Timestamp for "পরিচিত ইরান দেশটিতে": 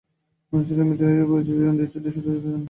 1.31-2.07